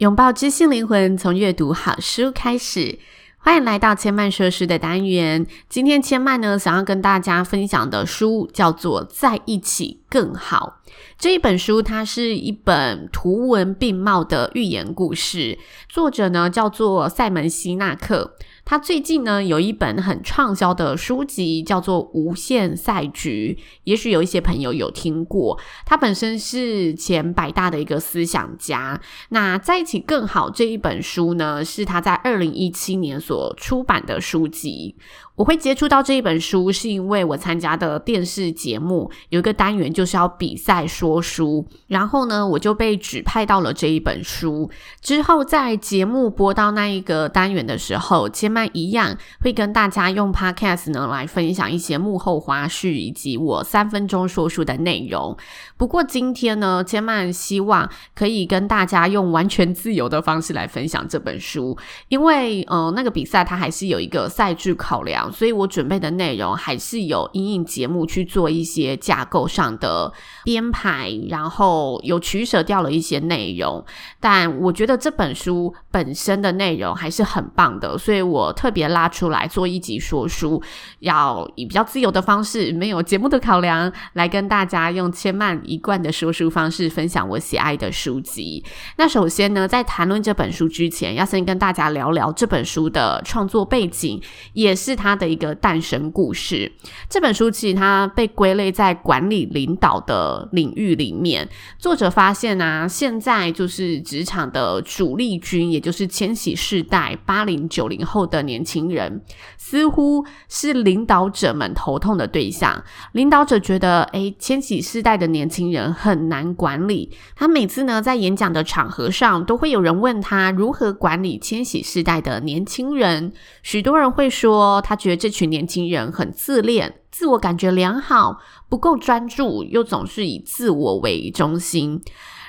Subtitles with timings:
[0.00, 2.98] 拥抱知性灵魂，从阅读好书开始。
[3.36, 5.46] 欢迎来到千曼说书的单元。
[5.68, 10.80] 今天千曼呢，想要跟大家分享的书叫做《在一起更好》。
[11.16, 18.36] 这一本书它是一本图文并茂的寓言故事，作者呢叫做赛门西纳克。
[18.64, 25.58] 他最近呢有一本很畅销的书籍，叫做《无限赛局》，也许有一些朋友有听过。
[25.84, 29.00] 他本身是前百大的一个思想家。
[29.30, 34.96] 那在一起更好这一本书呢，是他在二零一七年所出版的书籍。
[35.40, 44.70] 我会接触到这一本书，是因为我参加的电视节目有一个单元就是要比赛说书，然后呢，我就被指派到了这一本书。
[45.00, 55.34] 之后在节目播到那一个单元的时候，千曼一样会跟大家用 Podcast 呢来分享一些幕后花絮以及我三分钟说书的内容。
[55.78, 65.29] 不过今天呢，千曼希望可以跟大家用完全自由的方式来分享这本书，因为呃，那个比赛它还是有一个赛制考量。
[65.32, 70.12] 所以我准备的内容还是有因应节目去做一些架构上的
[70.44, 73.84] 编排，然后有取舍掉了一些内容，
[74.18, 80.62] 但我觉得这本书本身的内容还是很棒的，所以我特别拉出来做一集说书，
[81.00, 88.64] 要以比较自由的方式，没有节目的考量，来跟大家用千嫚一贯的说书方式分享我喜爱的书籍。
[88.96, 94.20] 那首先呢，在谈论这本书之前，要先跟大家聊聊这本书的创作背景，
[94.52, 96.72] 也是它的一个诞生故事。
[97.08, 101.48] 这本书其实它被归类在管理领导的领域里面。
[101.78, 109.22] 作者发现啊，现在就是职场的主力军，也就是千禧世代八零九零后的年轻人，
[109.58, 112.82] 似乎是领导者们头痛的对象。
[113.12, 117.10] 领导者觉得，诶，千禧世代的年轻人很难管理。
[117.36, 123.32] 他每次呢，在演讲的场合上，都会有人问他如何管理千禧世代的年轻人。
[123.62, 128.38] 许多人会说，他觉得这群年轻人很自恋，自我感觉良好，
[128.68, 132.02] 不够专注，又总是以自我为中心。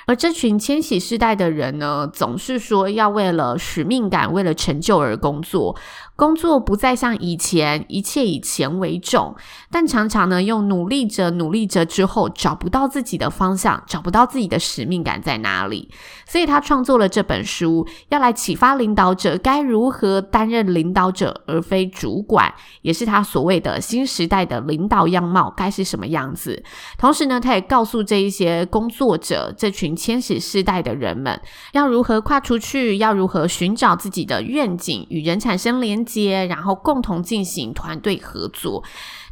[0.04, 5.76] 而这群千禧世代的人呢，总是说要为了使命感、为了成就而工作。
[6.22, 9.34] 工作不再像以前，一切以钱为重，
[9.72, 15.90] 但常常呢，又努力着、努力着之后，找不到自己的方向，找不到自己的使命感在哪里。
[16.24, 26.62] 所以他创作了这本书，要来启发领导者该如何担任领导者而非主管，也是他所谓的新时代的领导样貌该是什么样子。
[26.96, 31.40] 同时呢，他也告诉这一些工作者，这群千禧世代的人们，
[31.72, 36.42] 要如何跨出去，要如何寻找自己的愿景，与人产生连接。
[36.52, 38.82] 然后共同进行团队合作。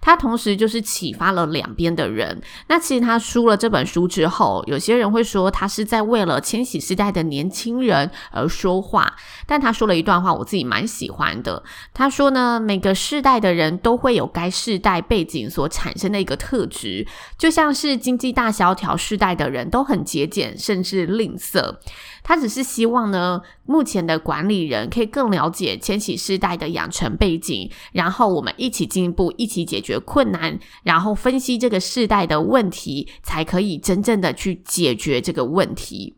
[0.01, 2.41] 他同时就是启发了两边的人。
[2.69, 9.15] 那其实他出了这本书之后，有些人会说他是在为了千禧世代的年轻人而说话。
[9.47, 11.63] 但他说了一段话，我自己蛮喜欢的。
[11.93, 21.77] 他说呢，每个世代的人都会有该世代背景所产生的一个特质，就像是经济大萧条世代的人都很节俭，甚至吝啬。
[22.23, 36.17] 他只是希望呢，目前的管理人可以更了解千禧世代的养成背景，然后我们一起进步，一起解决困难，然后分析这个世代的问题，才可以真正的去解决这个问题。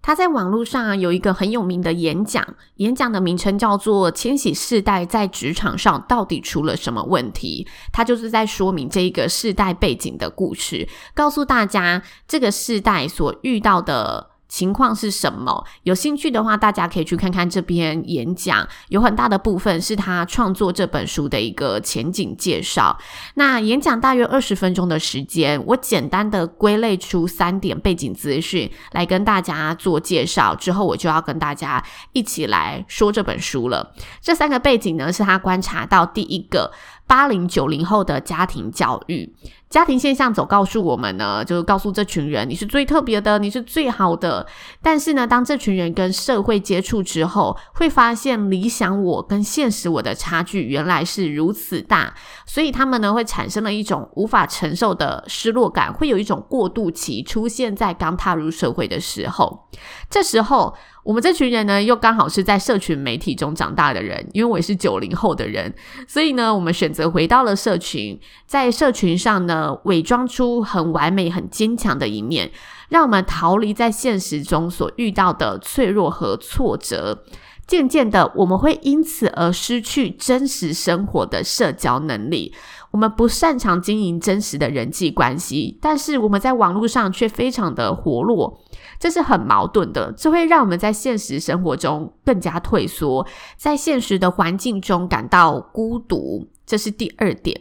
[0.00, 7.66] 他在网络上啊有一个很有名的演讲，演讲的名称叫做《千禧世代在职场上到底出了什么问题》。
[7.92, 14.27] 他就是在说明这一个世代背景的故事，告诉大家这个世代所遇到的。
[14.48, 15.64] 情况是什么？
[15.82, 22.98] 有兴趣的话，大家可以去看看这篇演讲，有很大的部分是他创作这本书的一个前景介绍。
[23.34, 33.94] 那演讲大约二十分钟的时间，我简单的归类出三点背景资讯来跟大家做介绍，之后我就要跟大家一起来说这本书了。
[34.20, 36.72] 这三个背景呢，是他观察到第一个。
[37.08, 39.34] 八零九零后的家庭教育。
[39.68, 44.46] 家庭现象总告诉我们呢，就是告诉这群人，你是最特别的，你是最好的。
[44.80, 52.14] 但是呢，当这群人跟社会接触之后，会发现理想我跟现实我的差距原来是如此大，
[52.46, 59.68] 所以他们呢会产生了一种无法承受的失落感，会有一种过渡期出现在刚踏入社会的时候。
[60.08, 60.74] 这时候，
[61.08, 65.72] 我们这群人呢又刚好是在社群媒体中长大的人，因为我也是九零后的人，
[66.06, 69.74] 所以呢，我们选择回到了社群，在社群上呢。
[69.84, 72.50] 伪装出很完美、很坚强的一面，
[72.90, 77.24] 让我们逃离在现实中所遇到的脆弱和挫折。
[77.66, 82.52] 渐渐的，我们会因此而失去真实生活的社交能力。
[82.90, 88.60] 我们不擅长经营真实的人际关系，但是我们在网络上却非常的活络，
[88.98, 90.12] 这是很矛盾的。
[90.12, 96.48] 这会让我们在现实生活中更加退缩，在现实的环境中感到孤独。
[96.66, 97.58] 这是第二点，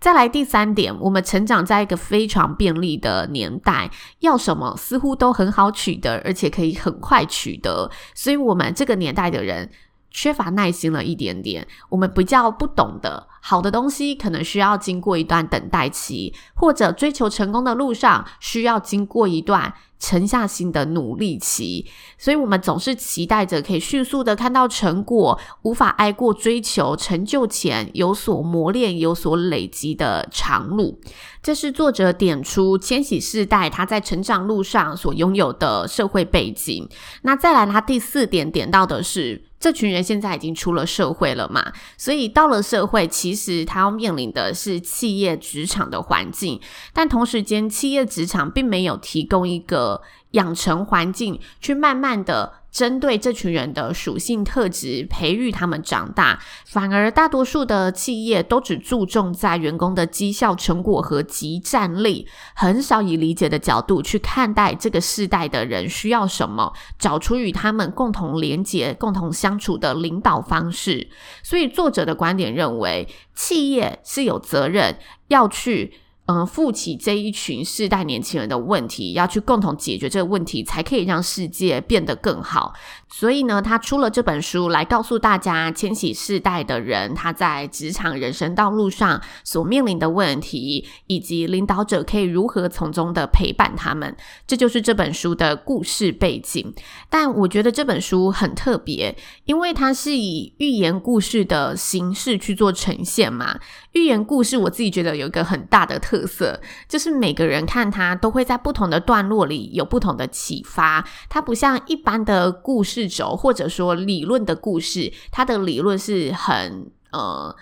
[0.00, 3.88] 再来第三点，我们成长在一个非常便利的年代，
[4.18, 9.70] 要什么似乎都很好取得，而且可以很快取得，所以我们这个年代的人
[10.10, 11.64] 缺乏耐心了一点点。
[11.88, 19.72] 我们比较不懂得，好的东西可能需要经过一段等待期，或者追求成功的路上需要经过一段。
[19.98, 21.86] 沉下心的努力期，
[22.16, 31.00] 所以我们总是期待着可以迅速的看到成果，无法挨过追求成就前有所磨练、有所累积的长路。
[31.42, 36.88] 这是作者点出千禧世代他在成长路上所拥有的社会背景。
[37.22, 46.60] 那再来，他第四点点到的是，这群人现在已经出了社会了嘛，所以到了社会，其实他要面临的是企业职场的环境，
[46.92, 49.87] 但同时间，企业职场并没有提供一个
[50.32, 52.54] 养成环境，去慢慢的。
[52.70, 71.08] 针对这群人的属性特质，培育他们长大，反而大多数的企业都只注重在员工的绩效成果和即战力，很少以理解的角度去看待这个世代的人需要什么，找出与他们共同连结、共同相处的领导方式。
[71.42, 74.98] 所以，作者的观点认为，企业是有责任
[75.28, 75.94] 要去。
[76.30, 82.74] 嗯，负起这一群世代年轻人的问题，要去共同解决这个问题，才可以让世界变得更好。
[83.08, 94.14] 所以呢，他出了这本书来告诉大家，千禧世代的人他在职场人生道路上所面临的问题，以及领导者可以如何从中的陪伴他们。
[94.46, 96.74] 这就是这本书的故事背景。
[97.08, 99.16] 但我觉得这本书很特别，
[99.46, 103.58] 因为它是以寓言故事的形式去做呈现嘛。
[103.98, 111.06] 寓言故事，我自己觉得有一个很大的特色，就是每个人看它都会在不同的段落里有不同的启发。
[111.28, 117.54] 它不像一般的故事轴，或者说理论的故事，它的理论是很呃。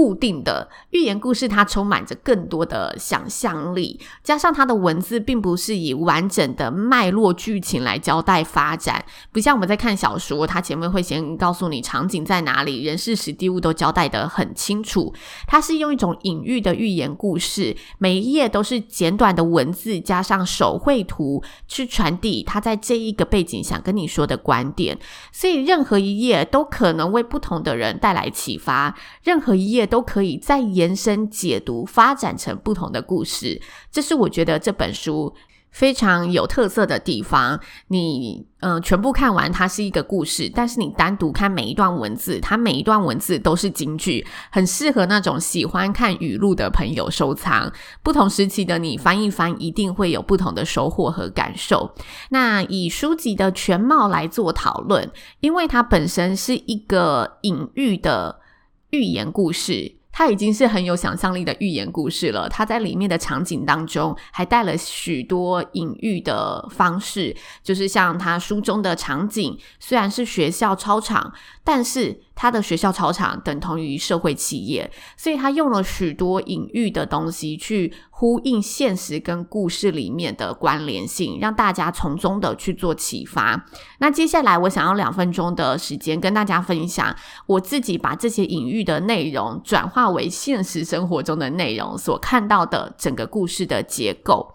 [0.00, 15.12] 固定的寓言故事，它充满着更多的想象力，加上它的文字并不是以完整的脉络剧情来交代发展，不像我们在看小说，它前面会先告诉你场景在哪里，人事时地物都交代得很清楚。
[15.46, 24.98] 它是用一种隐喻的寓言故事，每一页都是简短的文字加上手绘图去传递它在这一个背景想跟你说的观点，
[25.30, 29.89] 所以任何一页都可能为不同的人带来启发，任何一页。
[29.90, 33.60] 都可以再延伸解读，发展成不同的故事。
[33.90, 35.34] 这是我觉得这本书
[35.70, 37.60] 非常有特色的地方。
[37.88, 47.72] 你嗯、全部看完它是一个故事，但是你单独看每一段文字，它每一段文字都是金句，很适合那种喜欢看语录的朋友收藏。
[48.02, 51.90] 不同时期的你翻一翻，一定会有不同的收获和感受。
[52.28, 55.10] 那以书籍的全貌来做讨论，
[55.40, 58.40] 因为它本身是一个隐喻的。
[58.90, 62.48] 寓言故事，它已经是很有想象力的寓言故事了。
[62.48, 71.32] 它在里面的场景当中，还带了许多隐喻的方式，就是像它书中的场景，虽然是学校操场，
[71.64, 72.22] 但是。
[72.40, 83.66] 他的学校操场等同于社会企业，所以他用了许多隐喻的东西去呼应现实跟故事里面的关联性，让大家从中的去做启发。
[83.98, 87.14] 那接下来我想要两分钟的时间跟大家分享，
[87.46, 94.54] 我自己把这些隐喻的内容转化为现实生活中的内容所看到的整个故事的结构。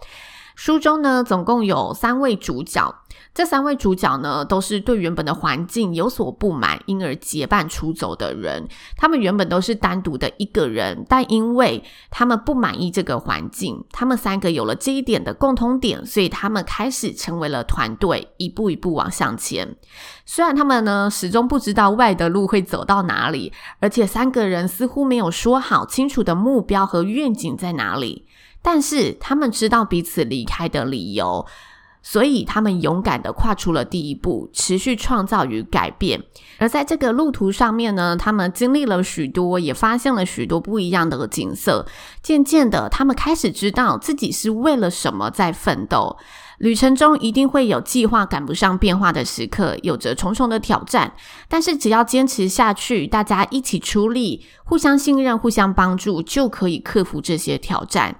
[0.56, 2.96] 书中呢，总共有三位主角。
[3.34, 8.68] 这三位主角呢，都是对原本的环境有所不满，因而结伴出走的人。
[8.98, 19.76] 他们原本都是单独的一个人，但因为他们不满意这个环境，他们三个有了这一点的共通点，所以他们开始成为了团队，一步一步往向前。
[20.26, 28.26] 虽然他们呢，始终不知道外的路会走到哪里，而且三个人似乎没有说好清楚的目标和愿景在哪里，
[28.66, 31.46] 但是他们知道彼此离开的理由。
[32.08, 36.24] 所以，他们勇敢地跨出了第一步，持续创造与改变。
[36.60, 41.88] 而在这个路途上面呢，他们经历了许多，也发现了许多不一样的景色。
[42.22, 46.16] 渐渐的，他们开始知道自己是为了什么在奋斗。
[46.60, 51.12] 旅程中一定会有计划赶不上变化的时刻，有着重重的挑战。
[51.50, 58.20] 但是，只要坚持下去，大家一起出力，互相信任，互相帮助，就可以克服这些挑战。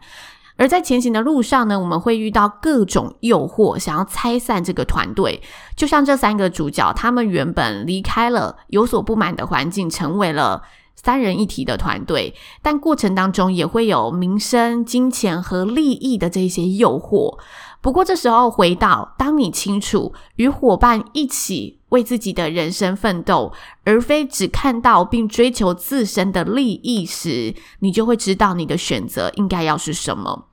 [0.58, 5.42] 而在前行的路上呢，我们会遇到各种诱惑，想要拆散这个团队。
[5.76, 10.62] 就像这三个主角，他们原本离开了有所不满的环境，成为了
[10.96, 17.38] 三人一体的团队，但过程当中也会有民生、金钱和利益的这些诱惑。
[17.82, 30.48] 不过这时候回到，当你清楚与伙伴一起为自己的人生奋斗，而非只看到并追求自身的利益时，你就会知道你的选择应该要是什么。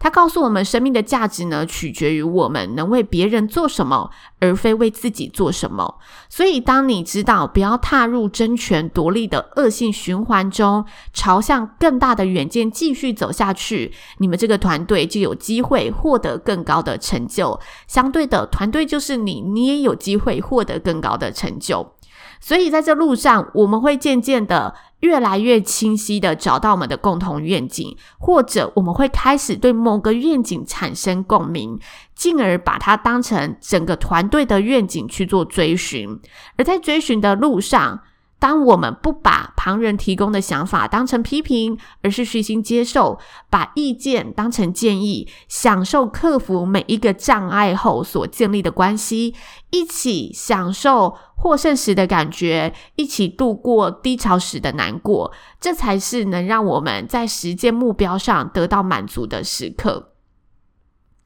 [0.00, 5.98] 他告诉我们，生命的价值呢，取决于我们能为别人做什么，而非为自己做什么。
[6.28, 17.58] 所以，当你知道不要踏入争权夺利的恶性循环中，朝向更大的远见继续走下去，你们这个团队就有机会获得更高的成就。
[17.88, 21.94] 相对的，团队就是你，你也有机会获得更高的成就。
[22.40, 31.78] 所以，在这路上，我们会渐渐的越来越清晰的找到我们的共同愿景，或者我们会开始对某个愿景产生共鸣，
[32.14, 36.18] 进而把它当成整个团队的愿景去做追寻。
[36.56, 38.00] 而在追寻的路上，
[38.38, 43.18] 当我们不把旁人提供的想法当成批评，而是虚心接受，
[43.50, 49.34] 把意见当成建议，享受克服每一个障碍后所建立的关系，
[49.70, 60.12] 一起享受获胜时的感觉，一起度过低潮时的难过，这才是能让我们在实践目标上得到满足的时刻。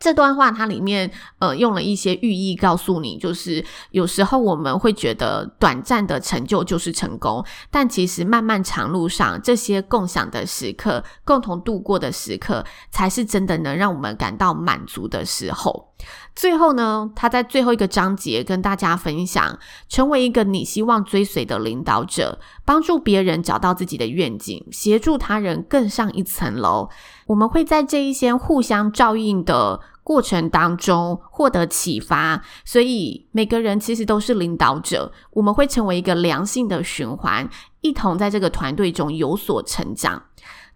[0.02, 15.92] 这段话它里面呃用了一些寓意告诉你，就是有时候我们会觉得短暂的成就就是成功，但其实漫漫长路上这些共享的时刻、共同度过的时刻，才是真的能让我们感到满足的时候。
[16.34, 19.56] 最后呢，他在最后一个章节跟大家分享，
[19.88, 26.88] 成为一个你希望追随的领导者，帮助别人找到自己的愿景，协助他人更上一层楼。
[27.26, 35.12] 我们会在这一些互相照应的过程当中获得启发，所以每个人其实都是领导者。
[35.30, 37.48] 我们会成为一个良性的循环，
[37.80, 40.24] 一同在这个团队中有所成长。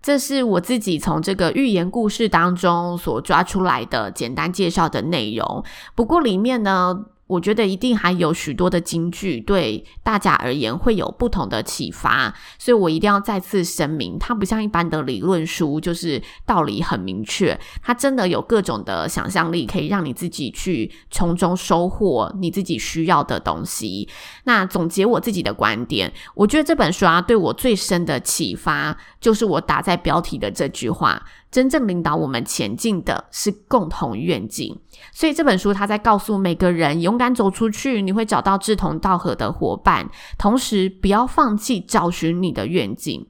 [0.03, 5.65] 这是我自己从这个寓言故事当中所抓出来的简单介绍的内容。
[5.97, 24.09] 不过里面呢，我觉得一定还有许多的金句，对大家而言会有不同的启发，所以我一定要再次声明，它不像一般的理论书，就是道理很明确，它真的有各种的想象力，可以让你自己去从中收获你自己需要的东西。
[24.45, 31.23] 那总结我自己的观点，我觉得这本书啊，对我最深的启发，就是我打在标题的这句话。
[31.49, 34.79] 真正领导我们前进的是共同愿景，
[35.13, 40.07] 所以这本书它在告诉每个人：勇敢走出去，你会找到志同道合的伙伴，
[40.37, 43.27] 同时不要放弃找寻你的愿景。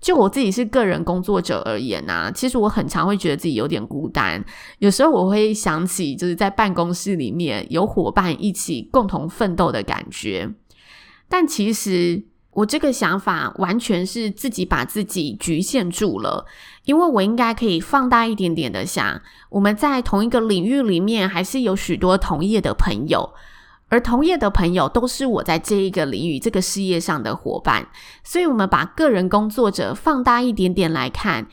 [0.00, 4.44] 就我自己是个人工作者而言啊，其实我很常会觉得自己有点孤单，
[4.80, 10.52] 有时候我会想起就是在办公室里面有伙伴一起共同奋斗的感觉，
[11.28, 12.24] 但其实。
[12.58, 16.44] 我这个想法完全是自己把自己局限住了，
[16.86, 23.32] 因为我应该可以放大一点点的想，我们在同一个领域里面还是有许多同业的朋友，
[23.88, 27.86] 而同业的朋友都是我在这一个领域、这个事业上的伙伴，
[28.24, 31.46] 所以我们把个人工作者放大一点点来看。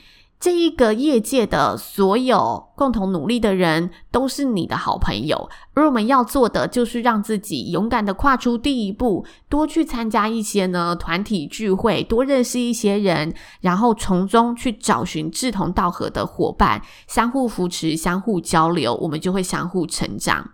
[0.45, 20.51] 这一个业界的所有共同努力的人都是你的好朋友，而我们要做的就是让自己勇敢的跨出第一步，多去参加一些呢团体聚会，多认识一些人，然后从中去找寻志同道合的伙伴，相互扶持，相互交流，我们就会相互成长。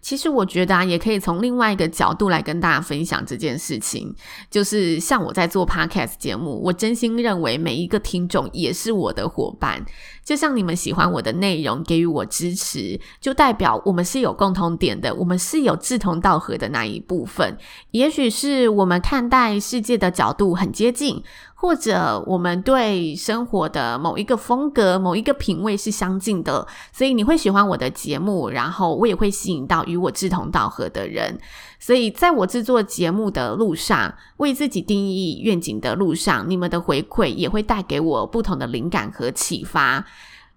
[0.00, 4.14] 其实我觉得啊，也可以从另外一个角度来跟大家分享这件事情。
[4.50, 9.84] 就是像我在做 Podcast 节目，我真心认为每一个听众也是我的伙伴。
[10.24, 17.56] 就像你们喜欢我的内容，给予我支持，就代表我们是有共同点的，我们是有志同道合的那一部分。
[17.90, 21.22] 也许是我们看待世界的角度很接近。
[21.60, 31.38] 或者我们对生活的某一个风格、某一个品味是相近的，所以你会喜欢我的节目，然后我也会吸引到与我志同道合的人。
[31.78, 40.06] 所以在我制作节目的路上，为自己定义愿景的路上，你们的回馈也会带给我不同的灵感和启发。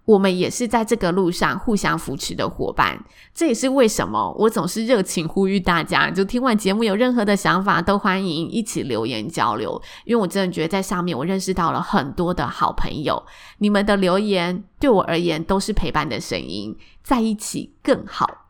[0.04, 3.02] 我们也是在这个路上互相扶持的伙伴，
[3.34, 13.24] 这也是为什么我总是热情呼吁大家，就听完节目有任何的想法都欢迎一起留言交流，因为我真的觉得在上面我认识到了很多的好朋友，
[13.58, 18.43] 你们的留言对我而言都是陪伴的声音，在一起更好。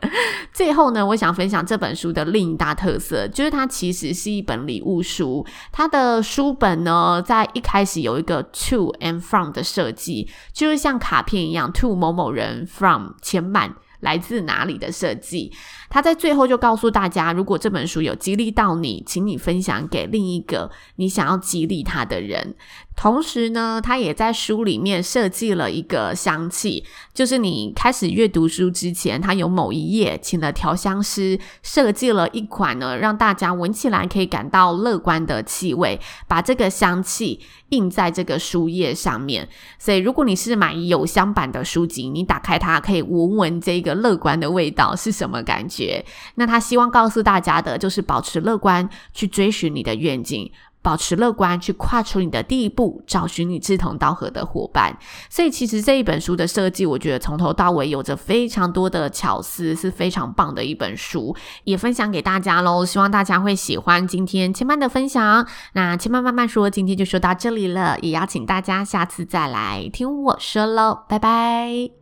[0.52, 5.44] 最后呢，我想分享这本书的另一大特色，就是它其实是一本礼物书。
[5.72, 13.74] 它的书本呢，在一开始有一个 to and from 的设计，就是像卡片一样，to 某某人，from 前满。
[14.00, 15.52] 来自哪里的设计？
[15.90, 22.54] 他在最后就告诉大家，如果这本书有激励到你，请你分享给另一个你想要激励他的人。
[22.98, 37.38] 同时呢，他也在书里面设计了一个香气，就是你开始阅读书之前，他有某一页请了调香师设计了一款呢，让大家闻起来可以感到乐观的气味，把这个香气
[37.68, 39.48] 印在这个书页上面。
[39.78, 46.04] 所以，如果你是买有香版的书籍，你打开它可以闻闻这个乐观的味道是什么感觉。
[46.34, 50.50] 那他希望告诉大家的就是保持乐观，去追寻你的愿景。
[50.88, 54.96] 保持乐观，去跨出你的第一步，找寻你志同道合的伙伴。
[55.28, 62.86] 所以，其实这一本书的设计，我觉得从头到尾有着非常多的巧思，是非常棒的一本书，也分享给大家喽。
[62.86, 65.46] 希望大家会喜欢今天千曼的分享。
[65.74, 71.97] 那千曼慢慢说，今天就说到这里了，也邀请大家下次再来听我说喽，拜拜。